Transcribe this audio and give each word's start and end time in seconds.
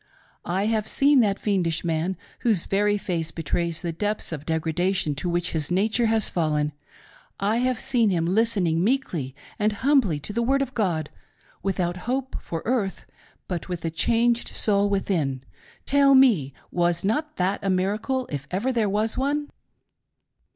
I 0.49 0.65
have 0.65 0.87
seen 0.87 1.19
that 1.19 1.37
fiendish 1.37 1.85
man, 1.85 2.17
whose 2.39 2.65
very 2.65 2.97
face 2.97 3.29
betrays 3.29 3.83
the 3.83 3.91
depths 3.91 4.31
of 4.31 4.47
degradation 4.47 5.13
to 5.13 5.29
which 5.29 5.51
his 5.51 5.69
nature 5.69 6.07
has 6.07 6.27
fallen— 6.27 6.71
I 7.53 7.57
have 7.57 7.79
seen 7.79 8.09
him 8.09 8.25
listening 8.25 8.83
meekly 8.83 9.35
and 9.59 9.71
humbly 9.85 10.19
to 10.21 10.33
the 10.33 10.41
word 10.41 10.63
of 10.63 10.73
God— 10.73 11.11
without 11.61 11.97
hope 12.09 12.35
for 12.41 12.63
earth, 12.65 13.05
but 13.47 13.69
with 13.69 13.85
a 13.85 13.91
changed 13.91 14.47
soul 14.47 14.89
within. 14.89 15.43
Tell 15.85 16.15
me, 16.15 16.51
was 16.71 17.05
not 17.05 17.35
that 17.35 17.59
a 17.61 17.69
miracle 17.69 18.27
if 18.31 18.47
ever 18.49 18.73
there 18.73 18.89
was 18.89 19.19
one.' 19.19 19.51